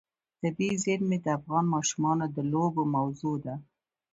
طبیعي 0.39 0.75
زیرمې 0.83 1.17
د 1.21 1.27
افغان 1.37 1.65
ماشومانو 1.75 2.25
د 2.35 2.37
لوبو 2.51 2.83
موضوع 2.95 3.35
ده. 3.45 3.55